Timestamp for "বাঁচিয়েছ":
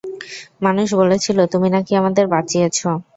2.27-2.79